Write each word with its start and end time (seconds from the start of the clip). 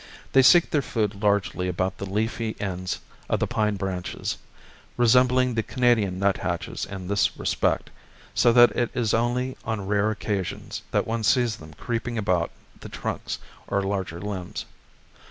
They 0.33 0.41
seek 0.41 0.71
their 0.71 0.81
food 0.81 1.21
largely 1.21 1.67
about 1.67 1.99
the 1.99 2.09
leafy 2.09 2.59
ends 2.59 3.01
of 3.29 3.39
the 3.39 3.45
pine 3.45 3.75
branches, 3.75 4.39
resembling 4.97 5.53
the 5.53 5.61
Canadian 5.61 6.17
nuthatches 6.17 6.85
in 6.87 7.07
this 7.07 7.37
respect, 7.37 7.91
so 8.33 8.51
that 8.51 8.71
it 8.71 8.89
is 8.95 9.13
only 9.13 9.55
on 9.63 9.85
rare 9.85 10.09
occasions 10.09 10.81
that 10.89 11.05
one 11.05 11.21
sees 11.21 11.57
them 11.57 11.75
creeping 11.75 12.17
about 12.17 12.49
the 12.79 12.89
trunks 12.89 13.37
or 13.67 13.83
larger 13.83 14.19
limbs. 14.19 14.65